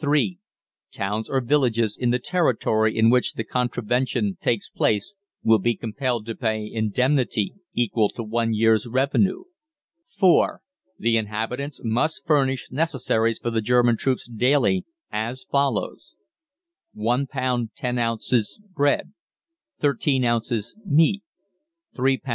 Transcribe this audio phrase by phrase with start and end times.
[0.00, 0.38] (3)
[0.92, 6.26] TOWNS OR VILLAGES in the territory in which the contravention takes place will be compelled
[6.26, 9.44] to pay indemnity equal to one year's revenue.
[10.08, 10.60] (4)
[10.98, 16.14] THE INHABITANTS MUST FURNISH necessaries for the German troops daily as follows:
[16.92, 17.70] 1 lb.
[17.74, 18.60] 10 oz.
[18.74, 19.14] bread.
[19.78, 20.76] 13 oz.
[20.84, 21.22] meat.
[21.94, 22.22] 3 lb.